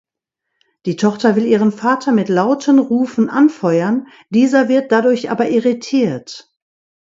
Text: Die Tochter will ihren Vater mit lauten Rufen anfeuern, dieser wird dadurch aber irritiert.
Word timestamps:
Die 0.87 0.95
Tochter 0.95 1.35
will 1.35 1.45
ihren 1.45 1.71
Vater 1.71 2.11
mit 2.11 2.27
lauten 2.27 2.79
Rufen 2.79 3.29
anfeuern, 3.29 4.07
dieser 4.31 4.67
wird 4.67 4.91
dadurch 4.91 5.29
aber 5.29 5.51
irritiert. 5.51 6.49